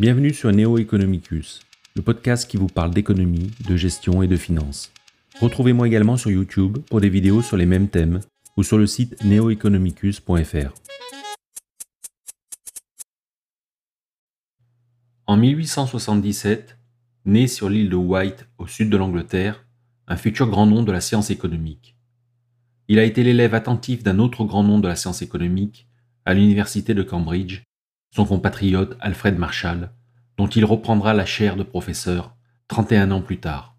Bienvenue 0.00 0.32
sur 0.32 0.52
Neo 0.52 0.78
Economicus, 0.78 1.58
le 1.96 2.02
podcast 2.02 2.48
qui 2.48 2.56
vous 2.56 2.68
parle 2.68 2.92
d'économie, 2.92 3.50
de 3.68 3.76
gestion 3.76 4.22
et 4.22 4.28
de 4.28 4.36
finance. 4.36 4.92
Retrouvez-moi 5.40 5.88
également 5.88 6.16
sur 6.16 6.30
YouTube 6.30 6.78
pour 6.88 7.00
des 7.00 7.08
vidéos 7.08 7.42
sur 7.42 7.56
les 7.56 7.66
mêmes 7.66 7.88
thèmes 7.88 8.20
ou 8.56 8.62
sur 8.62 8.78
le 8.78 8.86
site 8.86 9.20
neoeconomicus.fr. 9.24 10.72
En 15.26 15.36
1877, 15.36 16.78
né 17.24 17.48
sur 17.48 17.68
l'île 17.68 17.90
de 17.90 17.96
White 17.96 18.46
au 18.58 18.68
sud 18.68 18.90
de 18.90 18.96
l'Angleterre, 18.96 19.66
un 20.06 20.16
futur 20.16 20.48
grand 20.48 20.66
nom 20.66 20.84
de 20.84 20.92
la 20.92 21.00
science 21.00 21.30
économique. 21.30 21.96
Il 22.86 23.00
a 23.00 23.04
été 23.04 23.24
l'élève 23.24 23.52
attentif 23.54 24.04
d'un 24.04 24.20
autre 24.20 24.44
grand 24.44 24.62
nom 24.62 24.78
de 24.78 24.86
la 24.86 24.94
science 24.94 25.22
économique 25.22 25.88
à 26.24 26.34
l'université 26.34 26.94
de 26.94 27.02
Cambridge, 27.02 27.64
son 28.14 28.24
compatriote 28.24 28.96
Alfred 29.00 29.38
Marshall, 29.38 29.90
dont 30.38 30.46
il 30.46 30.64
reprendra 30.64 31.12
la 31.12 31.26
chaire 31.26 31.56
de 31.56 31.64
professeur 31.64 32.34
31 32.68 33.10
ans 33.10 33.20
plus 33.20 33.38
tard. 33.38 33.76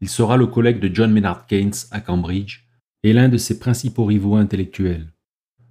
Il 0.00 0.08
sera 0.08 0.36
le 0.36 0.46
collègue 0.46 0.80
de 0.80 0.94
John 0.94 1.12
Maynard 1.12 1.46
Keynes 1.46 1.74
à 1.90 2.00
Cambridge 2.00 2.60
et 3.02 3.12
l'un 3.12 3.28
de 3.28 3.36
ses 3.36 3.58
principaux 3.58 4.04
rivaux 4.04 4.36
intellectuels. 4.36 5.12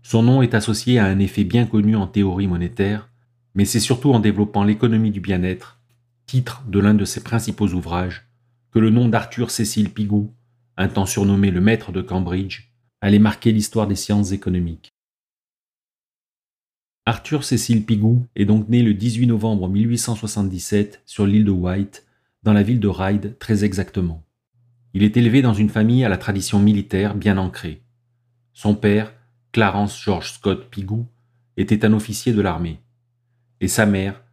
Son 0.03 0.21
nom 0.21 0.41
est 0.41 0.53
associé 0.53 0.99
à 0.99 1.05
un 1.05 1.19
effet 1.19 1.43
bien 1.43 1.65
connu 1.65 1.95
en 1.95 2.07
théorie 2.07 2.47
monétaire, 2.47 3.09
mais 3.55 3.65
c'est 3.65 3.79
surtout 3.79 4.11
en 4.11 4.19
développant 4.19 4.63
l'économie 4.63 5.11
du 5.11 5.21
bien-être, 5.21 5.79
titre 6.25 6.63
de 6.67 6.79
l'un 6.79 6.93
de 6.93 7.05
ses 7.05 7.23
principaux 7.23 7.67
ouvrages, 7.67 8.27
que 8.71 8.79
le 8.79 8.89
nom 8.89 9.07
d'Arthur 9.07 9.49
Cécile 9.49 9.91
Pigou, 9.91 10.33
un 10.77 10.89
temps 10.89 11.05
surnommé 11.05 11.51
le 11.51 11.61
maître 11.61 11.91
de 11.91 12.01
Cambridge, 12.01 12.71
allait 13.01 13.19
marquer 13.19 13.51
l'histoire 13.51 13.87
des 13.87 13.95
sciences 13.95 14.31
économiques. 14.31 14.94
Arthur 17.07 17.43
Cécile 17.43 17.85
Pigou 17.85 18.25
est 18.35 18.45
donc 18.45 18.67
né 18.67 18.81
le 18.81 18.95
18 18.95 19.27
novembre 19.27 19.69
1877 19.69 21.03
sur 21.05 21.27
l'île 21.27 21.45
de 21.45 21.51
White, 21.51 22.03
dans 22.41 22.51
la 22.51 22.63
ville 22.63 22.79
de 22.79 22.87
Ryde 22.87 23.37
très 23.37 23.63
exactement. 23.63 24.23
Il 24.95 25.03
est 25.03 25.15
élevé 25.15 25.43
dans 25.43 25.53
une 25.53 25.69
famille 25.69 26.03
à 26.03 26.09
la 26.09 26.17
tradition 26.17 26.57
militaire 26.57 27.13
bien 27.13 27.37
ancrée. 27.37 27.83
Son 28.53 28.73
père, 28.73 29.13
Clarence 29.51 30.01
George 30.01 30.31
Scott 30.31 30.71
Pigou, 30.71 31.05
était 31.57 31.85
un 31.85 31.93
officier 31.93 32.33
de 32.33 32.41
l'armée. 32.41 32.79
Et 33.61 33.67
sa 33.67 33.85
mère, 33.85 34.23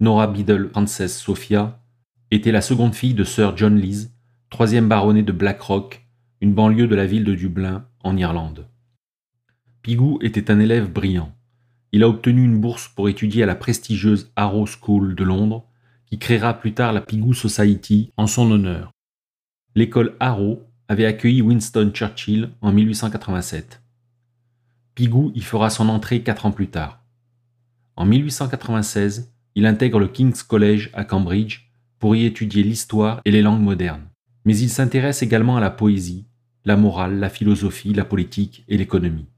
Nora 0.00 0.26
Biddle 0.26 0.70
Frances 0.70 1.08
Sophia, 1.08 1.82
était 2.30 2.50
la 2.50 2.62
seconde 2.62 2.94
fille 2.94 3.12
de 3.12 3.24
Sir 3.24 3.58
John 3.58 3.76
Lees, 3.76 4.08
troisième 4.48 4.88
baronnet 4.88 5.22
de 5.22 5.32
Blackrock, 5.32 6.06
une 6.40 6.54
banlieue 6.54 6.88
de 6.88 6.94
la 6.94 7.04
ville 7.04 7.24
de 7.24 7.34
Dublin, 7.34 7.86
en 8.02 8.16
Irlande. 8.16 8.70
Pigou 9.82 10.18
était 10.22 10.50
un 10.50 10.60
élève 10.60 10.90
brillant 10.90 11.34
il 11.92 12.02
a 12.02 12.08
obtenu 12.08 12.42
une 12.44 12.58
bourse 12.58 12.88
pour 12.88 13.08
étudier 13.08 13.42
à 13.42 13.46
la 13.46 13.54
prestigieuse 13.54 14.32
Harrow 14.34 14.66
School 14.66 15.14
de 15.14 15.24
Londres, 15.24 15.64
qui 16.06 16.18
créera 16.18 16.54
plus 16.54 16.72
tard 16.74 16.92
la 16.92 17.02
Pigou 17.02 17.34
Society 17.34 18.10
en 18.16 18.26
son 18.26 18.50
honneur. 18.50 18.90
L'école 19.74 20.16
Harrow 20.18 20.62
avait 20.88 21.06
accueilli 21.06 21.42
Winston 21.42 21.90
Churchill 21.94 22.50
en 22.60 22.72
1887. 22.72 23.82
Pigou 24.94 25.32
y 25.34 25.40
fera 25.40 25.70
son 25.70 25.88
entrée 25.88 26.22
quatre 26.22 26.44
ans 26.44 26.50
plus 26.50 26.68
tard. 26.68 27.02
En 27.96 28.04
1896, 28.04 29.32
il 29.54 29.66
intègre 29.66 29.98
le 29.98 30.08
King's 30.08 30.42
College 30.42 30.90
à 30.94 31.04
Cambridge 31.04 31.60
pour 31.98 32.16
y 32.16 32.24
étudier 32.24 32.62
l'histoire 32.62 33.20
et 33.24 33.30
les 33.30 33.42
langues 33.42 33.62
modernes. 33.62 34.08
Mais 34.44 34.56
il 34.56 34.70
s'intéresse 34.70 35.22
également 35.22 35.56
à 35.56 35.60
la 35.60 35.70
poésie, 35.70 36.26
la 36.64 36.76
morale, 36.76 37.18
la 37.18 37.28
philosophie, 37.28 37.92
la 37.92 38.04
politique 38.04 38.64
et 38.68 38.76
l'économie. 38.76 39.28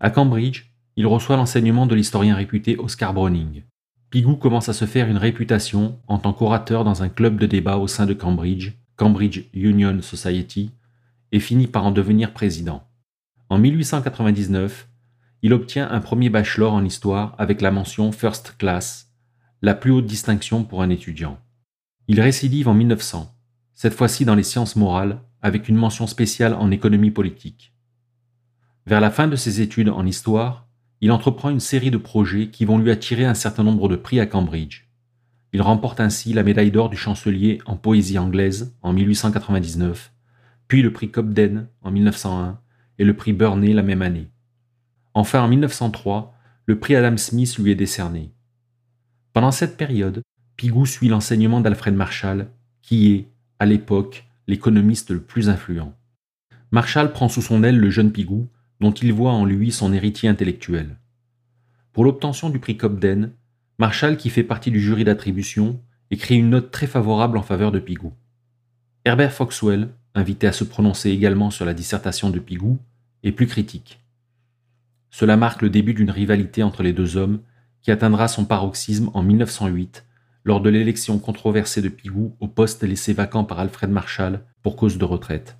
À 0.00 0.10
Cambridge, 0.10 0.69
il 1.00 1.06
reçoit 1.06 1.38
l'enseignement 1.38 1.86
de 1.86 1.94
l'historien 1.94 2.36
réputé 2.36 2.76
Oscar 2.76 3.14
Browning. 3.14 3.62
Pigou 4.10 4.36
commence 4.36 4.68
à 4.68 4.74
se 4.74 4.84
faire 4.84 5.08
une 5.08 5.16
réputation 5.16 5.98
en 6.06 6.18
tant 6.18 6.34
qu'orateur 6.34 6.84
dans 6.84 7.02
un 7.02 7.08
club 7.08 7.38
de 7.38 7.46
débat 7.46 7.78
au 7.78 7.86
sein 7.86 8.04
de 8.04 8.12
Cambridge, 8.12 8.72
Cambridge 8.96 9.44
Union 9.54 10.02
Society, 10.02 10.72
et 11.32 11.40
finit 11.40 11.68
par 11.68 11.86
en 11.86 11.90
devenir 11.90 12.34
président. 12.34 12.86
En 13.48 13.56
1899, 13.56 14.90
il 15.40 15.54
obtient 15.54 15.90
un 15.90 16.00
premier 16.00 16.28
bachelor 16.28 16.74
en 16.74 16.84
histoire 16.84 17.34
avec 17.38 17.62
la 17.62 17.70
mention 17.70 18.12
First 18.12 18.56
Class, 18.58 19.10
la 19.62 19.72
plus 19.72 19.92
haute 19.92 20.04
distinction 20.04 20.64
pour 20.64 20.82
un 20.82 20.90
étudiant. 20.90 21.38
Il 22.08 22.20
récidive 22.20 22.68
en 22.68 22.74
1900, 22.74 23.34
cette 23.72 23.94
fois-ci 23.94 24.26
dans 24.26 24.34
les 24.34 24.42
sciences 24.42 24.76
morales, 24.76 25.22
avec 25.40 25.70
une 25.70 25.76
mention 25.76 26.06
spéciale 26.06 26.52
en 26.52 26.70
économie 26.70 27.10
politique. 27.10 27.72
Vers 28.84 29.00
la 29.00 29.10
fin 29.10 29.28
de 29.28 29.36
ses 29.36 29.62
études 29.62 29.88
en 29.88 30.04
histoire, 30.04 30.66
il 31.00 31.12
entreprend 31.12 31.50
une 31.50 31.60
série 31.60 31.90
de 31.90 31.96
projets 31.96 32.48
qui 32.48 32.64
vont 32.64 32.78
lui 32.78 32.90
attirer 32.90 33.24
un 33.24 33.34
certain 33.34 33.62
nombre 33.62 33.88
de 33.88 33.96
prix 33.96 34.20
à 34.20 34.26
Cambridge. 34.26 34.84
Il 35.52 35.62
remporte 35.62 36.00
ainsi 36.00 36.32
la 36.32 36.42
médaille 36.42 36.70
d'or 36.70 36.90
du 36.90 36.96
chancelier 36.96 37.60
en 37.66 37.76
poésie 37.76 38.18
anglaise 38.18 38.74
en 38.82 38.92
1899, 38.92 40.12
puis 40.68 40.82
le 40.82 40.92
prix 40.92 41.10
Cobden 41.10 41.68
en 41.82 41.90
1901 41.90 42.60
et 42.98 43.04
le 43.04 43.16
prix 43.16 43.32
Burney 43.32 43.72
la 43.72 43.82
même 43.82 44.02
année. 44.02 44.30
Enfin, 45.14 45.42
en 45.42 45.48
1903, 45.48 46.34
le 46.66 46.78
prix 46.78 46.94
Adam 46.94 47.16
Smith 47.16 47.58
lui 47.58 47.72
est 47.72 47.76
décerné. 47.76 48.32
Pendant 49.32 49.50
cette 49.50 49.76
période, 49.76 50.22
Pigou 50.56 50.86
suit 50.86 51.08
l'enseignement 51.08 51.60
d'Alfred 51.60 51.94
Marshall, 51.94 52.48
qui 52.82 53.12
est, 53.12 53.28
à 53.58 53.66
l'époque, 53.66 54.28
l'économiste 54.46 55.10
le 55.10 55.20
plus 55.20 55.48
influent. 55.48 55.94
Marshall 56.70 57.12
prend 57.12 57.28
sous 57.28 57.42
son 57.42 57.64
aile 57.64 57.78
le 57.78 57.90
jeune 57.90 58.12
Pigou 58.12 58.48
dont 58.80 58.92
il 58.92 59.12
voit 59.12 59.32
en 59.32 59.44
lui 59.44 59.72
son 59.72 59.92
héritier 59.92 60.28
intellectuel. 60.28 60.98
Pour 61.92 62.04
l'obtention 62.04 62.50
du 62.50 62.58
prix 62.58 62.76
Cobden, 62.76 63.32
Marshall, 63.78 64.16
qui 64.16 64.30
fait 64.30 64.44
partie 64.44 64.70
du 64.70 64.80
jury 64.80 65.04
d'attribution, 65.04 65.80
écrit 66.10 66.36
une 66.36 66.50
note 66.50 66.70
très 66.70 66.86
favorable 66.86 67.38
en 67.38 67.42
faveur 67.42 67.72
de 67.72 67.78
Pigou. 67.78 68.12
Herbert 69.04 69.32
Foxwell, 69.32 69.90
invité 70.14 70.46
à 70.46 70.52
se 70.52 70.64
prononcer 70.64 71.10
également 71.10 71.50
sur 71.50 71.64
la 71.64 71.74
dissertation 71.74 72.30
de 72.30 72.38
Pigou, 72.38 72.78
est 73.22 73.32
plus 73.32 73.46
critique. 73.46 74.00
Cela 75.10 75.36
marque 75.36 75.62
le 75.62 75.70
début 75.70 75.94
d'une 75.94 76.10
rivalité 76.10 76.62
entre 76.62 76.82
les 76.82 76.92
deux 76.92 77.16
hommes 77.16 77.40
qui 77.82 77.90
atteindra 77.90 78.28
son 78.28 78.44
paroxysme 78.44 79.10
en 79.14 79.22
1908 79.22 80.04
lors 80.44 80.60
de 80.60 80.70
l'élection 80.70 81.18
controversée 81.18 81.82
de 81.82 81.88
Pigou 81.88 82.36
au 82.40 82.48
poste 82.48 82.82
laissé 82.82 83.12
vacant 83.12 83.44
par 83.44 83.58
Alfred 83.58 83.90
Marshall 83.90 84.44
pour 84.62 84.76
cause 84.76 84.98
de 84.98 85.04
retraite. 85.04 85.58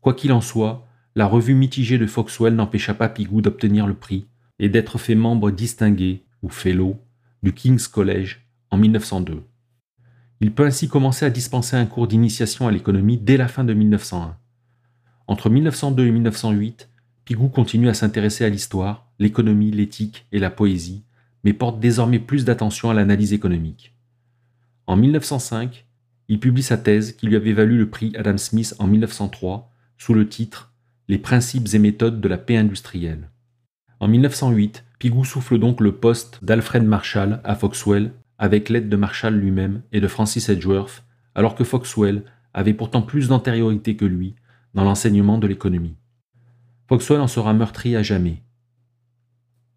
Quoi 0.00 0.14
qu'il 0.14 0.32
en 0.32 0.40
soit, 0.40 0.86
la 1.14 1.26
revue 1.26 1.54
mitigée 1.54 1.98
de 1.98 2.06
Foxwell 2.06 2.54
n'empêcha 2.54 2.94
pas 2.94 3.08
Pigou 3.08 3.42
d'obtenir 3.42 3.86
le 3.86 3.94
prix 3.94 4.26
et 4.58 4.68
d'être 4.68 4.98
fait 4.98 5.14
membre 5.14 5.50
distingué, 5.50 6.22
ou 6.42 6.48
fellow, 6.48 6.98
du 7.42 7.52
King's 7.52 7.88
College 7.88 8.40
en 8.70 8.78
1902. 8.78 9.42
Il 10.40 10.52
peut 10.52 10.64
ainsi 10.64 10.88
commencer 10.88 11.24
à 11.24 11.30
dispenser 11.30 11.76
un 11.76 11.86
cours 11.86 12.08
d'initiation 12.08 12.66
à 12.66 12.72
l'économie 12.72 13.18
dès 13.18 13.36
la 13.36 13.48
fin 13.48 13.64
de 13.64 13.74
1901. 13.74 14.36
Entre 15.28 15.50
1902 15.50 16.06
et 16.06 16.10
1908, 16.10 16.88
Pigou 17.24 17.48
continue 17.48 17.88
à 17.88 17.94
s'intéresser 17.94 18.44
à 18.44 18.48
l'histoire, 18.48 19.06
l'économie, 19.18 19.70
l'éthique 19.70 20.26
et 20.32 20.38
la 20.38 20.50
poésie, 20.50 21.04
mais 21.44 21.52
porte 21.52 21.78
désormais 21.78 22.18
plus 22.18 22.44
d'attention 22.44 22.90
à 22.90 22.94
l'analyse 22.94 23.32
économique. 23.32 23.94
En 24.86 24.96
1905, 24.96 25.86
il 26.28 26.40
publie 26.40 26.62
sa 26.62 26.78
thèse 26.78 27.12
qui 27.12 27.26
lui 27.26 27.36
avait 27.36 27.52
valu 27.52 27.78
le 27.78 27.90
prix 27.90 28.12
Adam 28.16 28.38
Smith 28.38 28.74
en 28.78 28.86
1903 28.86 29.70
sous 29.98 30.14
le 30.14 30.28
titre 30.28 30.71
les 31.08 31.18
principes 31.18 31.68
et 31.74 31.78
méthodes 31.78 32.20
de 32.20 32.28
la 32.28 32.38
paix 32.38 32.56
industrielle. 32.56 33.30
En 34.00 34.08
1908, 34.08 34.84
Pigou 34.98 35.24
souffle 35.24 35.58
donc 35.58 35.80
le 35.80 35.92
poste 35.92 36.38
d'Alfred 36.42 36.84
Marshall 36.84 37.40
à 37.44 37.54
Foxwell 37.54 38.12
avec 38.38 38.68
l'aide 38.68 38.88
de 38.88 38.96
Marshall 38.96 39.34
lui-même 39.34 39.82
et 39.92 40.00
de 40.00 40.08
Francis 40.08 40.48
Edgeworth, 40.48 41.04
alors 41.34 41.54
que 41.54 41.64
Foxwell 41.64 42.24
avait 42.54 42.74
pourtant 42.74 43.02
plus 43.02 43.28
d'antériorité 43.28 43.96
que 43.96 44.04
lui 44.04 44.34
dans 44.74 44.84
l'enseignement 44.84 45.38
de 45.38 45.46
l'économie. 45.46 45.96
Foxwell 46.88 47.20
en 47.20 47.28
sera 47.28 47.54
meurtri 47.54 47.96
à 47.96 48.02
jamais. 48.02 48.42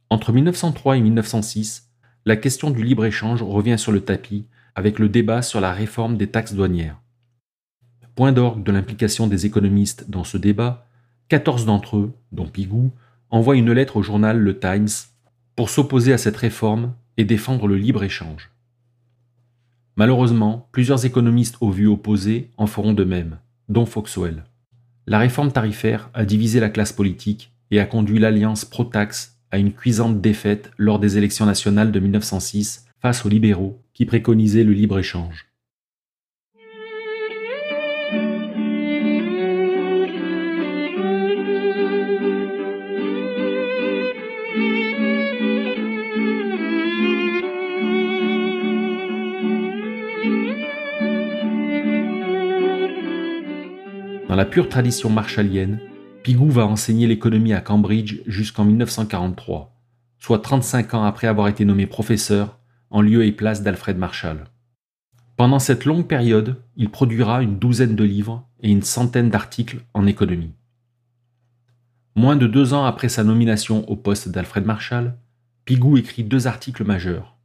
Entre 0.09 0.31
1903 0.31 0.97
et 0.97 1.01
1906, 1.01 1.91
la 2.25 2.35
question 2.35 2.71
du 2.71 2.83
libre-échange 2.83 3.43
revient 3.43 3.77
sur 3.77 3.91
le 3.91 4.01
tapis 4.01 4.47
avec 4.73 4.99
le 4.99 5.09
débat 5.09 5.41
sur 5.41 5.61
la 5.61 5.71
réforme 5.71 6.17
des 6.17 6.27
taxes 6.27 6.53
douanières. 6.53 6.99
Point 8.15 8.31
d'orgue 8.31 8.63
de 8.63 8.71
l'implication 8.71 9.27
des 9.27 9.45
économistes 9.45 10.09
dans 10.09 10.23
ce 10.23 10.37
débat, 10.37 10.87
14 11.29 11.65
d'entre 11.65 11.97
eux, 11.97 12.13
dont 12.31 12.47
Pigou, 12.47 12.91
envoient 13.31 13.55
une 13.55 13.71
lettre 13.71 13.97
au 13.97 14.03
journal 14.03 14.37
Le 14.37 14.59
Times 14.59 14.87
pour 15.55 15.69
s'opposer 15.69 16.13
à 16.13 16.17
cette 16.17 16.37
réforme 16.37 16.93
et 17.17 17.25
défendre 17.25 17.67
le 17.67 17.77
libre-échange. 17.77 18.51
Malheureusement, 19.95 20.67
plusieurs 20.71 21.05
économistes 21.05 21.57
aux 21.61 21.71
vues 21.71 21.87
opposées 21.87 22.51
en 22.57 22.67
feront 22.67 22.93
de 22.93 23.03
même, 23.03 23.37
dont 23.69 23.85
Foxwell. 23.85 24.43
La 25.07 25.19
réforme 25.19 25.51
tarifaire 25.51 26.09
a 26.13 26.25
divisé 26.25 26.59
la 26.59 26.69
classe 26.69 26.91
politique 26.91 27.53
et 27.71 27.79
a 27.79 27.85
conduit 27.85 28.19
l'alliance 28.19 28.65
pro-taxe 28.65 29.39
à 29.51 29.57
une 29.57 29.71
cuisante 29.71 30.21
défaite 30.21 30.71
lors 30.77 30.99
des 30.99 31.17
élections 31.17 31.45
nationales 31.45 31.91
de 31.91 31.99
1906 31.99 32.85
face 32.99 33.25
aux 33.25 33.29
libéraux 33.29 33.81
qui 33.93 34.05
préconisaient 34.05 34.63
le 34.63 34.73
libre-échange. 34.73 35.47
Dans 54.35 54.41
la 54.41 54.45
pure 54.45 54.67
tradition 54.67 55.09
marshallienne, 55.09 55.79
Pigou 56.21 56.49
va 56.49 56.65
enseigner 56.65 57.07
l'économie 57.07 57.53
à 57.53 57.61
Cambridge 57.61 58.19
jusqu'en 58.27 58.65
1943, 58.65 59.73
soit 60.19 60.39
35 60.39 60.93
ans 60.93 61.05
après 61.05 61.27
avoir 61.27 61.47
été 61.47 61.63
nommé 61.63 61.87
professeur 61.87 62.59
en 62.89 62.99
lieu 62.99 63.23
et 63.23 63.31
place 63.31 63.63
d'Alfred 63.63 63.97
Marshall. 63.97 64.43
Pendant 65.37 65.59
cette 65.59 65.85
longue 65.85 66.05
période, 66.05 66.61
il 66.75 66.89
produira 66.89 67.43
une 67.43 67.59
douzaine 67.59 67.95
de 67.95 68.03
livres 68.03 68.45
et 68.59 68.69
une 68.69 68.81
centaine 68.81 69.29
d'articles 69.29 69.85
en 69.93 70.05
économie. 70.05 70.51
Moins 72.17 72.35
de 72.35 72.47
deux 72.47 72.73
ans 72.73 72.83
après 72.83 73.07
sa 73.07 73.23
nomination 73.23 73.89
au 73.89 73.95
poste 73.95 74.27
d'Alfred 74.27 74.65
Marshall, 74.65 75.15
Pigou 75.63 75.95
écrit 75.95 76.25
deux 76.25 76.45
articles 76.45 76.83
majeurs. 76.83 77.37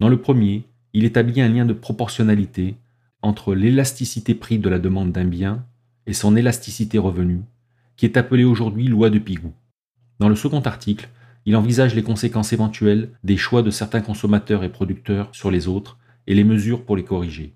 Dans 0.00 0.08
le 0.08 0.20
premier, 0.20 0.64
il 0.92 1.04
établit 1.04 1.40
un 1.40 1.48
lien 1.48 1.66
de 1.66 1.72
proportionnalité 1.72 2.74
entre 3.22 3.54
l'élasticité 3.54 4.34
prix 4.34 4.58
de 4.58 4.68
la 4.68 4.78
demande 4.78 5.12
d'un 5.12 5.24
bien 5.24 5.64
et 6.06 6.12
son 6.12 6.36
élasticité 6.36 6.98
revenu, 6.98 7.42
qui 7.96 8.04
est 8.04 8.16
appelée 8.16 8.44
aujourd'hui 8.44 8.88
loi 8.88 9.10
de 9.10 9.18
Pigou. 9.18 9.52
Dans 10.18 10.28
le 10.28 10.36
second 10.36 10.60
article, 10.60 11.08
il 11.46 11.56
envisage 11.56 11.94
les 11.94 12.02
conséquences 12.02 12.52
éventuelles 12.52 13.10
des 13.24 13.36
choix 13.36 13.62
de 13.62 13.70
certains 13.70 14.00
consommateurs 14.00 14.64
et 14.64 14.70
producteurs 14.70 15.28
sur 15.32 15.50
les 15.50 15.68
autres 15.68 15.98
et 16.26 16.34
les 16.34 16.44
mesures 16.44 16.84
pour 16.84 16.96
les 16.96 17.04
corriger. 17.04 17.54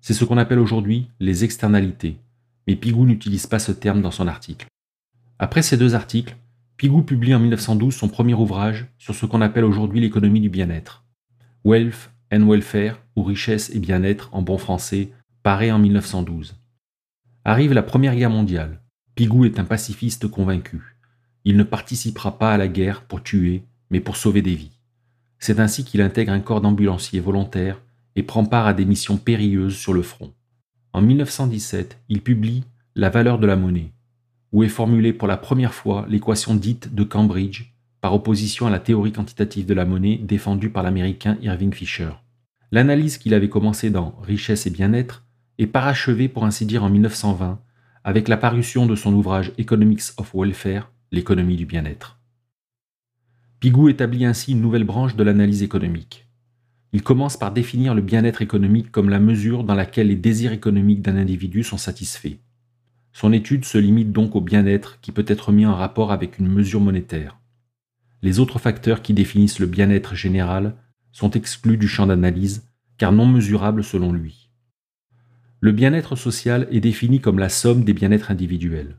C'est 0.00 0.14
ce 0.14 0.24
qu'on 0.24 0.38
appelle 0.38 0.58
aujourd'hui 0.58 1.08
les 1.20 1.44
externalités, 1.44 2.16
mais 2.66 2.76
Pigou 2.76 3.06
n'utilise 3.06 3.46
pas 3.46 3.58
ce 3.58 3.72
terme 3.72 4.02
dans 4.02 4.10
son 4.10 4.26
article. 4.26 4.66
Après 5.38 5.62
ces 5.62 5.76
deux 5.76 5.94
articles, 5.94 6.36
Pigou 6.76 7.02
publie 7.02 7.34
en 7.34 7.38
1912 7.38 7.94
son 7.94 8.08
premier 8.08 8.34
ouvrage 8.34 8.86
sur 8.98 9.14
ce 9.14 9.26
qu'on 9.26 9.40
appelle 9.40 9.64
aujourd'hui 9.64 10.00
l'économie 10.00 10.40
du 10.40 10.50
bien-être. 10.50 11.04
Wealth 11.64 12.10
and 12.32 12.46
Welfare, 12.48 12.98
ou 13.16 13.22
Richesse 13.22 13.70
et 13.74 13.78
bien-être 13.78 14.28
en 14.32 14.42
bon 14.42 14.58
français, 14.58 15.10
paraît 15.42 15.70
en 15.70 15.78
1912. 15.78 16.56
Arrive 17.44 17.72
la 17.72 17.82
Première 17.82 18.14
Guerre 18.14 18.30
mondiale. 18.30 18.80
Pigou 19.14 19.44
est 19.44 19.58
un 19.58 19.64
pacifiste 19.64 20.28
convaincu. 20.28 20.96
Il 21.44 21.56
ne 21.56 21.64
participera 21.64 22.38
pas 22.38 22.52
à 22.52 22.56
la 22.56 22.68
guerre 22.68 23.02
pour 23.02 23.22
tuer, 23.22 23.64
mais 23.90 24.00
pour 24.00 24.16
sauver 24.16 24.42
des 24.42 24.54
vies. 24.54 24.78
C'est 25.38 25.58
ainsi 25.58 25.84
qu'il 25.84 26.00
intègre 26.00 26.32
un 26.32 26.40
corps 26.40 26.60
d'ambulanciers 26.60 27.20
volontaires 27.20 27.80
et 28.14 28.22
prend 28.22 28.44
part 28.44 28.66
à 28.66 28.74
des 28.74 28.84
missions 28.84 29.16
périlleuses 29.16 29.76
sur 29.76 29.92
le 29.92 30.02
front. 30.02 30.32
En 30.92 31.00
1917, 31.00 31.98
il 32.08 32.22
publie 32.22 32.64
La 32.94 33.10
valeur 33.10 33.38
de 33.38 33.46
la 33.46 33.56
monnaie, 33.56 33.92
où 34.52 34.62
est 34.62 34.68
formulée 34.68 35.12
pour 35.12 35.26
la 35.26 35.36
première 35.36 35.74
fois 35.74 36.06
l'équation 36.08 36.54
dite 36.54 36.94
de 36.94 37.02
Cambridge, 37.02 37.72
par 38.00 38.14
opposition 38.14 38.66
à 38.66 38.70
la 38.70 38.78
théorie 38.78 39.12
quantitative 39.12 39.66
de 39.66 39.74
la 39.74 39.84
monnaie 39.84 40.18
défendue 40.18 40.70
par 40.70 40.82
l'américain 40.82 41.38
Irving 41.42 41.72
Fisher. 41.72 42.10
L'analyse 42.72 43.18
qu'il 43.18 43.34
avait 43.34 43.50
commencée 43.50 43.90
dans 43.90 44.18
Richesse 44.22 44.66
et 44.66 44.70
bien-être 44.70 45.26
est 45.58 45.66
parachevée 45.66 46.28
pour 46.28 46.46
ainsi 46.46 46.64
dire 46.64 46.82
en 46.82 46.88
1920 46.88 47.60
avec 48.02 48.28
la 48.28 48.38
parution 48.38 48.86
de 48.86 48.96
son 48.96 49.12
ouvrage 49.12 49.52
Economics 49.58 50.04
of 50.16 50.32
Welfare, 50.34 50.90
l'économie 51.12 51.56
du 51.56 51.66
bien-être. 51.66 52.18
Pigou 53.60 53.90
établit 53.90 54.24
ainsi 54.24 54.52
une 54.52 54.62
nouvelle 54.62 54.84
branche 54.84 55.16
de 55.16 55.22
l'analyse 55.22 55.62
économique. 55.62 56.26
Il 56.94 57.02
commence 57.02 57.36
par 57.36 57.52
définir 57.52 57.94
le 57.94 58.00
bien-être 58.00 58.40
économique 58.40 58.90
comme 58.90 59.10
la 59.10 59.20
mesure 59.20 59.64
dans 59.64 59.74
laquelle 59.74 60.08
les 60.08 60.16
désirs 60.16 60.52
économiques 60.52 61.02
d'un 61.02 61.16
individu 61.16 61.64
sont 61.64 61.76
satisfaits. 61.76 62.38
Son 63.12 63.34
étude 63.34 63.66
se 63.66 63.76
limite 63.76 64.12
donc 64.12 64.34
au 64.34 64.40
bien-être 64.40 64.98
qui 65.02 65.12
peut 65.12 65.26
être 65.28 65.52
mis 65.52 65.66
en 65.66 65.74
rapport 65.74 66.10
avec 66.10 66.38
une 66.38 66.48
mesure 66.48 66.80
monétaire. 66.80 67.38
Les 68.22 68.40
autres 68.40 68.58
facteurs 68.58 69.02
qui 69.02 69.12
définissent 69.12 69.58
le 69.58 69.66
bien-être 69.66 70.14
général 70.14 70.74
sont 71.12 71.30
exclus 71.30 71.76
du 71.76 71.88
champ 71.88 72.06
d'analyse, 72.06 72.66
car 72.98 73.12
non 73.12 73.26
mesurables 73.26 73.84
selon 73.84 74.12
lui. 74.12 74.50
Le 75.60 75.72
bien-être 75.72 76.16
social 76.16 76.66
est 76.70 76.80
défini 76.80 77.20
comme 77.20 77.38
la 77.38 77.48
somme 77.48 77.84
des 77.84 77.92
bien-être 77.92 78.30
individuels. 78.30 78.96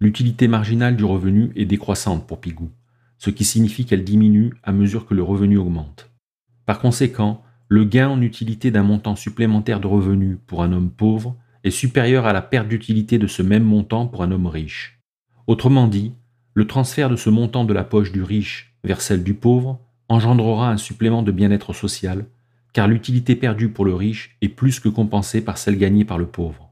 L'utilité 0.00 0.46
marginale 0.46 0.96
du 0.96 1.04
revenu 1.04 1.50
est 1.56 1.64
décroissante 1.64 2.26
pour 2.26 2.40
Pigou, 2.40 2.70
ce 3.18 3.30
qui 3.30 3.44
signifie 3.44 3.84
qu'elle 3.84 4.04
diminue 4.04 4.54
à 4.62 4.72
mesure 4.72 5.06
que 5.06 5.14
le 5.14 5.24
revenu 5.24 5.58
augmente. 5.58 6.08
Par 6.66 6.78
conséquent, 6.78 7.42
le 7.66 7.84
gain 7.84 8.08
en 8.08 8.22
utilité 8.22 8.70
d'un 8.70 8.84
montant 8.84 9.16
supplémentaire 9.16 9.80
de 9.80 9.88
revenus 9.88 10.38
pour 10.46 10.62
un 10.62 10.72
homme 10.72 10.90
pauvre 10.90 11.36
est 11.64 11.70
supérieur 11.70 12.26
à 12.26 12.32
la 12.32 12.42
perte 12.42 12.68
d'utilité 12.68 13.18
de 13.18 13.26
ce 13.26 13.42
même 13.42 13.64
montant 13.64 14.06
pour 14.06 14.22
un 14.22 14.30
homme 14.30 14.46
riche. 14.46 15.00
Autrement 15.46 15.88
dit, 15.88 16.12
le 16.54 16.66
transfert 16.66 17.10
de 17.10 17.16
ce 17.16 17.30
montant 17.30 17.64
de 17.64 17.74
la 17.74 17.84
poche 17.84 18.12
du 18.12 18.22
riche 18.22 18.74
vers 18.84 19.00
celle 19.00 19.24
du 19.24 19.34
pauvre 19.34 19.80
engendrera 20.08 20.70
un 20.70 20.76
supplément 20.76 21.22
de 21.22 21.32
bien-être 21.32 21.72
social, 21.72 22.26
car 22.72 22.88
l'utilité 22.88 23.36
perdue 23.36 23.68
pour 23.68 23.84
le 23.84 23.94
riche 23.94 24.36
est 24.40 24.48
plus 24.48 24.80
que 24.80 24.88
compensée 24.88 25.40
par 25.40 25.58
celle 25.58 25.78
gagnée 25.78 26.04
par 26.04 26.18
le 26.18 26.26
pauvre. 26.26 26.70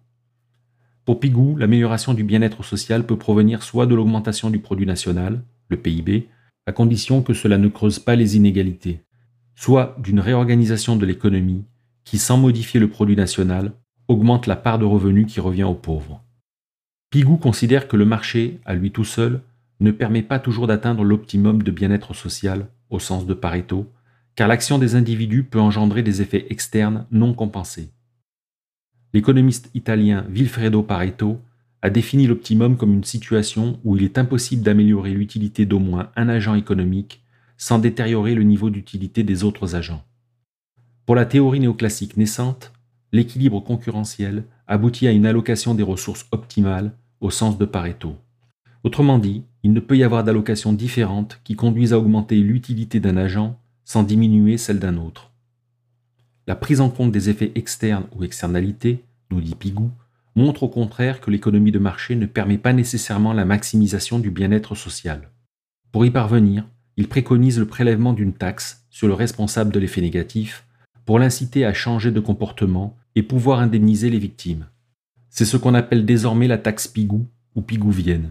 Pour 1.04 1.20
Pigou, 1.20 1.56
l'amélioration 1.56 2.14
du 2.14 2.24
bien-être 2.24 2.64
social 2.64 3.06
peut 3.06 3.16
provenir 3.16 3.62
soit 3.62 3.86
de 3.86 3.94
l'augmentation 3.94 4.50
du 4.50 4.58
produit 4.58 4.86
national, 4.86 5.42
le 5.68 5.76
PIB, 5.76 6.28
à 6.66 6.72
condition 6.72 7.22
que 7.22 7.32
cela 7.32 7.58
ne 7.58 7.68
creuse 7.68 7.98
pas 7.98 8.16
les 8.16 8.36
inégalités, 8.36 9.00
soit 9.54 9.96
d'une 9.98 10.20
réorganisation 10.20 10.96
de 10.96 11.06
l'économie 11.06 11.64
qui, 12.04 12.18
sans 12.18 12.38
modifier 12.38 12.80
le 12.80 12.88
produit 12.88 13.16
national, 13.16 13.72
augmente 14.08 14.46
la 14.46 14.56
part 14.56 14.78
de 14.78 14.84
revenus 14.84 15.26
qui 15.32 15.40
revient 15.40 15.64
aux 15.64 15.74
pauvres. 15.74 16.22
Pigou 17.10 17.36
considère 17.36 17.88
que 17.88 17.96
le 17.96 18.04
marché, 18.04 18.60
à 18.64 18.74
lui 18.74 18.90
tout 18.90 19.04
seul, 19.04 19.42
ne 19.80 19.90
permet 19.90 20.22
pas 20.22 20.38
toujours 20.38 20.66
d'atteindre 20.66 21.04
l'optimum 21.04 21.62
de 21.62 21.70
bien-être 21.70 22.14
social, 22.14 22.68
au 22.90 22.98
sens 22.98 23.26
de 23.26 23.34
Pareto, 23.34 23.90
car 24.34 24.48
l'action 24.48 24.78
des 24.78 24.94
individus 24.94 25.44
peut 25.44 25.60
engendrer 25.60 26.02
des 26.02 26.22
effets 26.22 26.46
externes 26.50 27.06
non 27.10 27.34
compensés. 27.34 27.90
L'économiste 29.12 29.70
italien 29.74 30.26
Vilfredo 30.28 30.82
Pareto 30.82 31.40
a 31.82 31.90
défini 31.90 32.26
l'optimum 32.26 32.76
comme 32.76 32.92
une 32.92 33.04
situation 33.04 33.78
où 33.84 33.96
il 33.96 34.02
est 34.02 34.18
impossible 34.18 34.62
d'améliorer 34.62 35.12
l'utilité 35.12 35.64
d'au 35.66 35.78
moins 35.78 36.10
un 36.16 36.28
agent 36.28 36.54
économique 36.54 37.22
sans 37.56 37.78
détériorer 37.78 38.34
le 38.34 38.42
niveau 38.42 38.70
d'utilité 38.70 39.22
des 39.22 39.44
autres 39.44 39.74
agents. 39.74 40.04
Pour 41.06 41.14
la 41.14 41.24
théorie 41.24 41.60
néoclassique 41.60 42.16
naissante, 42.16 42.72
l'équilibre 43.12 43.60
concurrentiel 43.60 44.44
aboutit 44.66 45.06
à 45.06 45.12
une 45.12 45.26
allocation 45.26 45.74
des 45.74 45.82
ressources 45.82 46.26
optimales 46.32 46.92
au 47.20 47.30
sens 47.30 47.56
de 47.56 47.64
Pareto. 47.64 48.16
Autrement 48.86 49.18
dit, 49.18 49.42
il 49.64 49.72
ne 49.72 49.80
peut 49.80 49.96
y 49.96 50.04
avoir 50.04 50.22
d'allocation 50.22 50.72
différente 50.72 51.40
qui 51.42 51.56
conduise 51.56 51.92
à 51.92 51.98
augmenter 51.98 52.36
l'utilité 52.36 53.00
d'un 53.00 53.16
agent 53.16 53.58
sans 53.84 54.04
diminuer 54.04 54.58
celle 54.58 54.78
d'un 54.78 54.96
autre. 54.96 55.32
La 56.46 56.54
prise 56.54 56.80
en 56.80 56.88
compte 56.88 57.10
des 57.10 57.28
effets 57.28 57.50
externes 57.56 58.06
ou 58.14 58.22
externalités, 58.22 59.02
nous 59.32 59.40
dit 59.40 59.56
Pigou, 59.56 59.90
montre 60.36 60.62
au 60.62 60.68
contraire 60.68 61.20
que 61.20 61.32
l'économie 61.32 61.72
de 61.72 61.80
marché 61.80 62.14
ne 62.14 62.26
permet 62.26 62.58
pas 62.58 62.72
nécessairement 62.72 63.32
la 63.32 63.44
maximisation 63.44 64.20
du 64.20 64.30
bien-être 64.30 64.76
social. 64.76 65.30
Pour 65.90 66.06
y 66.06 66.12
parvenir, 66.12 66.64
il 66.96 67.08
préconise 67.08 67.58
le 67.58 67.66
prélèvement 67.66 68.12
d'une 68.12 68.34
taxe 68.34 68.86
sur 68.88 69.08
le 69.08 69.14
responsable 69.14 69.72
de 69.72 69.80
l'effet 69.80 70.00
négatif 70.00 70.64
pour 71.04 71.18
l'inciter 71.18 71.64
à 71.64 71.74
changer 71.74 72.12
de 72.12 72.20
comportement 72.20 72.96
et 73.16 73.24
pouvoir 73.24 73.58
indemniser 73.58 74.10
les 74.10 74.20
victimes. 74.20 74.66
C'est 75.28 75.44
ce 75.44 75.56
qu'on 75.56 75.74
appelle 75.74 76.04
désormais 76.04 76.46
la 76.46 76.58
taxe 76.58 76.86
Pigou 76.86 77.26
ou 77.56 77.62
Pigouvienne. 77.62 78.30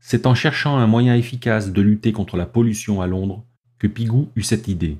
C'est 0.00 0.26
en 0.26 0.34
cherchant 0.34 0.76
un 0.76 0.86
moyen 0.86 1.14
efficace 1.14 1.72
de 1.72 1.82
lutter 1.82 2.12
contre 2.12 2.36
la 2.36 2.46
pollution 2.46 3.00
à 3.00 3.06
Londres 3.06 3.44
que 3.78 3.86
Pigou 3.86 4.30
eut 4.36 4.42
cette 4.42 4.68
idée. 4.68 4.98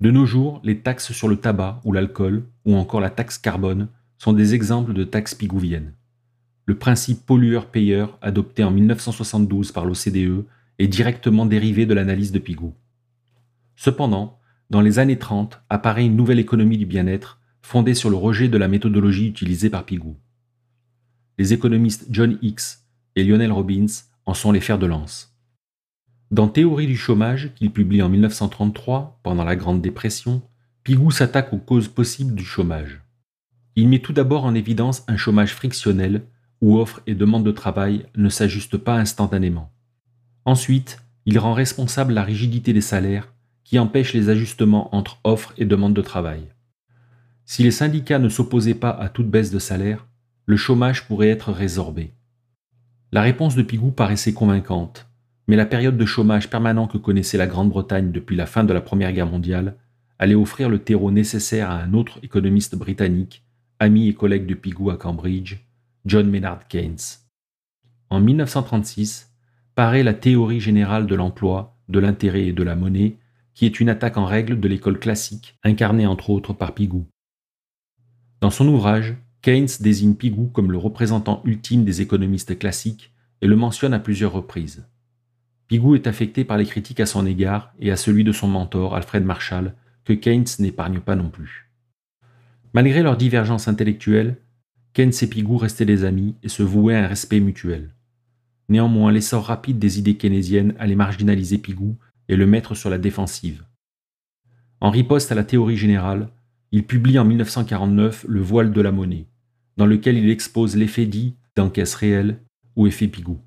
De 0.00 0.10
nos 0.10 0.26
jours, 0.26 0.60
les 0.62 0.80
taxes 0.80 1.12
sur 1.12 1.28
le 1.28 1.36
tabac 1.36 1.80
ou 1.84 1.92
l'alcool, 1.92 2.44
ou 2.64 2.76
encore 2.76 3.00
la 3.00 3.10
taxe 3.10 3.38
carbone, 3.38 3.88
sont 4.18 4.32
des 4.32 4.54
exemples 4.54 4.92
de 4.92 5.04
taxes 5.04 5.34
pigouviennes. 5.34 5.92
Le 6.66 6.76
principe 6.76 7.24
pollueur-payeur, 7.24 8.18
adopté 8.20 8.64
en 8.64 8.70
1972 8.70 9.72
par 9.72 9.84
l'OCDE, 9.84 10.44
est 10.78 10.88
directement 10.88 11.46
dérivé 11.46 11.86
de 11.86 11.94
l'analyse 11.94 12.32
de 12.32 12.38
Pigou. 12.38 12.74
Cependant, 13.76 14.38
dans 14.68 14.80
les 14.80 14.98
années 14.98 15.18
30 15.18 15.62
apparaît 15.70 16.04
une 16.04 16.16
nouvelle 16.16 16.40
économie 16.40 16.76
du 16.76 16.86
bien-être 16.86 17.40
fondée 17.62 17.94
sur 17.94 18.10
le 18.10 18.16
rejet 18.16 18.48
de 18.48 18.58
la 18.58 18.68
méthodologie 18.68 19.28
utilisée 19.28 19.70
par 19.70 19.84
Pigou. 19.84 20.16
Les 21.38 21.52
économistes 21.52 22.06
John 22.10 22.38
Hicks 22.42 22.78
et 23.14 23.24
Lionel 23.24 23.52
Robbins 23.52 23.86
en 24.26 24.34
sont 24.34 24.52
les 24.52 24.60
fers 24.60 24.78
de 24.78 24.86
lance. 24.86 25.36
Dans 26.30 26.48
Théorie 26.48 26.88
du 26.88 26.96
chômage, 26.96 27.52
qu'il 27.54 27.72
publie 27.72 28.02
en 28.02 28.08
1933, 28.08 29.20
pendant 29.22 29.44
la 29.44 29.56
Grande 29.56 29.80
Dépression, 29.80 30.42
Pigou 30.82 31.10
s'attaque 31.10 31.52
aux 31.52 31.58
causes 31.58 31.88
possibles 31.88 32.34
du 32.34 32.44
chômage. 32.44 33.00
Il 33.76 33.88
met 33.88 34.00
tout 34.00 34.12
d'abord 34.12 34.44
en 34.44 34.54
évidence 34.54 35.04
un 35.08 35.16
chômage 35.16 35.54
frictionnel, 35.54 36.22
où 36.60 36.78
offre 36.78 37.00
et 37.06 37.14
demande 37.14 37.44
de 37.44 37.52
travail 37.52 38.06
ne 38.16 38.28
s'ajustent 38.28 38.78
pas 38.78 38.96
instantanément. 38.96 39.70
Ensuite, 40.44 41.02
il 41.26 41.38
rend 41.38 41.54
responsable 41.54 42.12
la 42.12 42.22
rigidité 42.24 42.72
des 42.72 42.80
salaires, 42.80 43.32
qui 43.64 43.78
empêche 43.78 44.12
les 44.12 44.28
ajustements 44.28 44.94
entre 44.94 45.18
offre 45.24 45.52
et 45.58 45.64
demande 45.64 45.94
de 45.94 46.02
travail. 46.02 46.42
Si 47.44 47.62
les 47.62 47.70
syndicats 47.70 48.18
ne 48.18 48.28
s'opposaient 48.28 48.74
pas 48.74 48.90
à 48.90 49.08
toute 49.08 49.28
baisse 49.30 49.50
de 49.50 49.58
salaire, 49.58 50.06
le 50.46 50.56
chômage 50.56 51.06
pourrait 51.06 51.28
être 51.28 51.52
résorbé. 51.52 52.12
La 53.16 53.22
réponse 53.22 53.56
de 53.56 53.62
Pigou 53.62 53.92
paraissait 53.92 54.34
convaincante, 54.34 55.08
mais 55.48 55.56
la 55.56 55.64
période 55.64 55.96
de 55.96 56.04
chômage 56.04 56.50
permanent 56.50 56.86
que 56.86 56.98
connaissait 56.98 57.38
la 57.38 57.46
Grande-Bretagne 57.46 58.12
depuis 58.12 58.36
la 58.36 58.44
fin 58.44 58.62
de 58.62 58.74
la 58.74 58.82
Première 58.82 59.10
Guerre 59.10 59.26
mondiale 59.26 59.76
allait 60.18 60.34
offrir 60.34 60.68
le 60.68 60.80
terreau 60.80 61.10
nécessaire 61.10 61.70
à 61.70 61.80
un 61.80 61.94
autre 61.94 62.18
économiste 62.22 62.76
britannique, 62.76 63.42
ami 63.78 64.08
et 64.08 64.12
collègue 64.12 64.44
de 64.44 64.52
Pigou 64.52 64.90
à 64.90 64.98
Cambridge, 64.98 65.56
John 66.04 66.28
Maynard 66.28 66.68
Keynes. 66.68 66.98
En 68.10 68.20
1936, 68.20 69.32
paraît 69.74 70.02
la 70.02 70.12
théorie 70.12 70.60
générale 70.60 71.06
de 71.06 71.14
l'emploi, 71.14 71.74
de 71.88 72.00
l'intérêt 72.00 72.48
et 72.48 72.52
de 72.52 72.62
la 72.62 72.76
monnaie, 72.76 73.16
qui 73.54 73.64
est 73.64 73.80
une 73.80 73.88
attaque 73.88 74.18
en 74.18 74.26
règle 74.26 74.60
de 74.60 74.68
l'école 74.68 74.98
classique, 74.98 75.56
incarnée 75.64 76.06
entre 76.06 76.28
autres 76.28 76.52
par 76.52 76.74
Pigou. 76.74 77.06
Dans 78.42 78.50
son 78.50 78.68
ouvrage, 78.68 79.16
Keynes 79.46 79.68
désigne 79.78 80.16
Pigou 80.16 80.48
comme 80.48 80.72
le 80.72 80.76
représentant 80.76 81.40
ultime 81.44 81.84
des 81.84 82.00
économistes 82.00 82.58
classiques 82.58 83.12
et 83.40 83.46
le 83.46 83.54
mentionne 83.54 83.94
à 83.94 84.00
plusieurs 84.00 84.32
reprises. 84.32 84.88
Pigou 85.68 85.94
est 85.94 86.08
affecté 86.08 86.44
par 86.44 86.56
les 86.56 86.64
critiques 86.64 86.98
à 86.98 87.06
son 87.06 87.24
égard 87.24 87.72
et 87.78 87.92
à 87.92 87.96
celui 87.96 88.24
de 88.24 88.32
son 88.32 88.48
mentor, 88.48 88.96
Alfred 88.96 89.24
Marshall, 89.24 89.76
que 90.04 90.14
Keynes 90.14 90.48
n'épargne 90.58 90.98
pas 90.98 91.14
non 91.14 91.30
plus. 91.30 91.70
Malgré 92.74 93.04
leurs 93.04 93.16
divergences 93.16 93.68
intellectuelles, 93.68 94.36
Keynes 94.94 95.12
et 95.22 95.28
Pigou 95.28 95.58
restaient 95.58 95.84
des 95.84 96.02
amis 96.02 96.34
et 96.42 96.48
se 96.48 96.64
vouaient 96.64 96.96
à 96.96 97.04
un 97.04 97.06
respect 97.06 97.38
mutuel. 97.38 97.94
Néanmoins, 98.68 99.12
l'essor 99.12 99.44
rapide 99.44 99.78
des 99.78 100.00
idées 100.00 100.16
keynésiennes 100.16 100.74
allait 100.80 100.96
marginaliser 100.96 101.58
Pigou 101.58 101.96
et 102.28 102.34
le 102.34 102.48
mettre 102.48 102.74
sur 102.74 102.90
la 102.90 102.98
défensive. 102.98 103.62
En 104.80 104.90
riposte 104.90 105.30
à 105.30 105.36
la 105.36 105.44
théorie 105.44 105.76
générale, 105.76 106.30
il 106.72 106.84
publie 106.84 107.20
en 107.20 107.24
1949 107.24 108.26
Le 108.28 108.40
voile 108.40 108.72
de 108.72 108.80
la 108.80 108.90
monnaie, 108.90 109.28
dans 109.76 109.86
lequel 109.86 110.16
il 110.16 110.30
expose 110.30 110.76
l'effet 110.76 111.06
dit 111.06 111.36
d'encaisse 111.54 111.94
réelle 111.94 112.40
ou 112.76 112.86
effet 112.86 113.08
Pigou. 113.08 113.40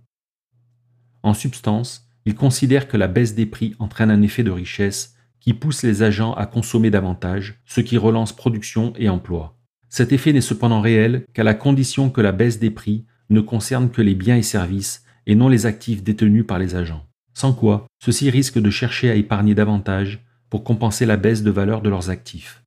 En 1.23 1.33
substance, 1.33 2.07
il 2.25 2.35
considère 2.35 2.87
que 2.87 2.97
la 2.97 3.07
baisse 3.07 3.35
des 3.35 3.45
prix 3.45 3.75
entraîne 3.79 4.11
un 4.11 4.21
effet 4.21 4.43
de 4.43 4.51
richesse 4.51 5.15
qui 5.39 5.53
pousse 5.53 5.83
les 5.83 6.03
agents 6.03 6.33
à 6.33 6.45
consommer 6.45 6.91
davantage, 6.91 7.59
ce 7.65 7.81
qui 7.81 7.97
relance 7.97 8.35
production 8.35 8.93
et 8.97 9.09
emploi. 9.09 9.57
Cet 9.89 10.11
effet 10.11 10.33
n'est 10.33 10.41
cependant 10.41 10.81
réel 10.81 11.25
qu'à 11.33 11.43
la 11.43 11.53
condition 11.53 12.09
que 12.09 12.21
la 12.21 12.31
baisse 12.31 12.59
des 12.59 12.69
prix 12.69 13.05
ne 13.29 13.41
concerne 13.41 13.89
que 13.89 14.01
les 14.01 14.15
biens 14.15 14.37
et 14.37 14.43
services 14.43 15.03
et 15.25 15.35
non 15.35 15.47
les 15.47 15.65
actifs 15.65 16.03
détenus 16.03 16.45
par 16.45 16.59
les 16.59 16.75
agents. 16.75 17.05
Sans 17.33 17.53
quoi, 17.53 17.87
ceux-ci 18.03 18.29
risquent 18.29 18.59
de 18.59 18.69
chercher 18.69 19.09
à 19.09 19.15
épargner 19.15 19.55
davantage 19.55 20.25
pour 20.49 20.63
compenser 20.63 21.05
la 21.05 21.17
baisse 21.17 21.43
de 21.43 21.51
valeur 21.51 21.81
de 21.81 21.89
leurs 21.89 22.09
actifs. 22.09 22.63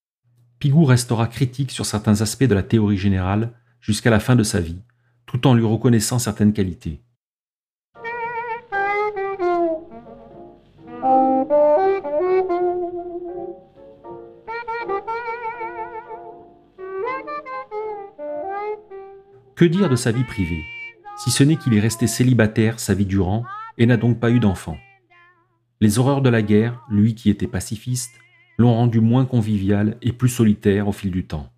Pigou 0.63 0.85
restera 0.85 1.27
critique 1.27 1.73
sur 1.73 1.85
certains 1.85 2.21
aspects 2.21 2.45
de 2.45 2.55
la 2.55 2.63
théorie 2.63 2.97
générale 2.97 3.51
jusqu'à 3.81 4.11
la 4.11 4.21
fin 4.21 4.37
de 4.37 4.45
sa 4.45 4.61
vie, 4.61 4.81
tout 5.27 5.49
en 5.49 5.55
lui 5.55 5.65
reconnaissant 5.65 6.21
certaines 6.21 6.53
qualités. 6.53 7.03
Que 19.57 19.65
dire 19.65 19.89
de 19.89 19.97
sa 19.97 20.13
vie 20.13 20.23
privée 20.23 20.63
si 21.17 21.33
ce 21.33 21.43
n'est 21.43 21.57
qu'il 21.57 21.75
est 21.75 21.81
resté 21.81 22.07
célibataire 22.07 22.79
sa 22.79 22.95
vie 22.95 23.07
durant 23.07 23.43
et 23.79 23.87
n'a 23.87 23.97
donc 23.97 24.21
pas 24.21 24.31
eu 24.31 24.39
d'enfant? 24.39 24.77
Les 25.81 25.99
horreurs 25.99 26.23
de 26.23 26.31
la 26.31 26.41
guerre, 26.41 26.81
lui 26.89 27.17
qui 27.17 27.31
était 27.31 27.49
pacifiste, 27.49 28.13
l'ont 28.59 28.75
rendu 28.75 29.01
moins 29.01 29.25
convivial 29.25 29.97
et 30.03 30.13
plus 30.13 30.29
solitaire 30.29 30.89
au 30.89 30.93
fil 30.93 31.11
du 31.11 31.25
temps. 31.25 31.51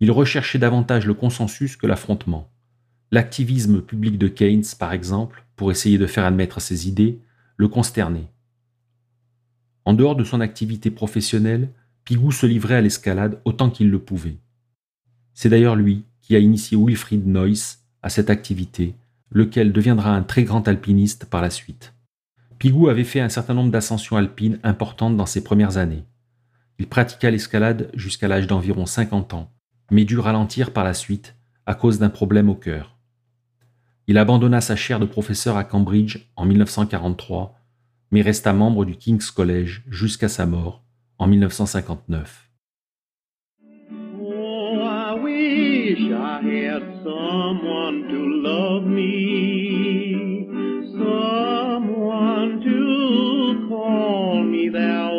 Il 0.00 0.10
recherchait 0.10 0.58
davantage 0.58 1.06
le 1.06 1.14
consensus 1.14 1.76
que 1.76 1.86
l'affrontement. 1.86 2.50
L'activisme 3.10 3.82
public 3.82 4.18
de 4.18 4.28
Keynes, 4.28 4.64
par 4.78 4.92
exemple, 4.92 5.44
pour 5.56 5.70
essayer 5.70 5.98
de 5.98 6.06
faire 6.06 6.24
admettre 6.24 6.60
ses 6.60 6.88
idées, 6.88 7.20
le 7.56 7.68
consternait. 7.68 8.30
En 9.84 9.92
dehors 9.92 10.16
de 10.16 10.24
son 10.24 10.40
activité 10.40 10.90
professionnelle, 10.90 11.70
Pigou 12.04 12.32
se 12.32 12.46
livrait 12.46 12.76
à 12.76 12.80
l'escalade 12.80 13.40
autant 13.44 13.70
qu'il 13.70 13.90
le 13.90 13.98
pouvait. 13.98 14.38
C'est 15.34 15.48
d'ailleurs 15.48 15.76
lui 15.76 16.04
qui 16.20 16.34
a 16.34 16.38
initié 16.38 16.76
Wilfried 16.76 17.26
Noyce 17.26 17.84
à 18.02 18.08
cette 18.08 18.30
activité, 18.30 18.94
lequel 19.30 19.72
deviendra 19.72 20.14
un 20.14 20.22
très 20.22 20.44
grand 20.44 20.66
alpiniste 20.66 21.26
par 21.26 21.42
la 21.42 21.50
suite. 21.50 21.92
Pigou 22.60 22.88
avait 22.88 23.04
fait 23.04 23.20
un 23.20 23.30
certain 23.30 23.54
nombre 23.54 23.70
d'ascensions 23.70 24.18
alpines 24.18 24.60
importantes 24.62 25.16
dans 25.16 25.24
ses 25.24 25.42
premières 25.42 25.78
années. 25.78 26.04
Il 26.78 26.88
pratiqua 26.88 27.30
l'escalade 27.30 27.90
jusqu'à 27.94 28.28
l'âge 28.28 28.46
d'environ 28.46 28.84
50 28.84 29.32
ans, 29.32 29.50
mais 29.90 30.04
dut 30.04 30.18
ralentir 30.18 30.74
par 30.74 30.84
la 30.84 30.92
suite 30.92 31.36
à 31.64 31.74
cause 31.74 31.98
d'un 31.98 32.10
problème 32.10 32.50
au 32.50 32.54
cœur. 32.54 32.98
Il 34.08 34.18
abandonna 34.18 34.60
sa 34.60 34.76
chaire 34.76 35.00
de 35.00 35.06
professeur 35.06 35.56
à 35.56 35.64
Cambridge 35.64 36.18
en 36.36 36.44
1943, 36.44 37.58
mais 38.10 38.20
resta 38.20 38.52
membre 38.52 38.84
du 38.84 38.94
King's 38.96 39.30
College 39.30 39.82
jusqu'à 39.88 40.28
sa 40.28 40.44
mort 40.44 40.84
en 41.16 41.26
1959. 41.28 42.46
someone 47.02 48.08
to 48.08 48.18
love 48.42 48.84
me. 48.84 50.09
someone 51.00 52.60
to 52.60 53.68
call 53.68 54.42
me 54.42 54.68
there. 54.68 55.09